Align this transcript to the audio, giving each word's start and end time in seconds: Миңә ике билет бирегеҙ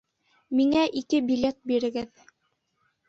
Миңә 0.59 0.85
ике 1.01 1.21
билет 1.27 1.59
бирегеҙ 1.73 2.25